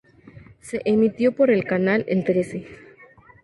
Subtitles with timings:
[0.61, 2.65] Se emitió por el canal El Trece.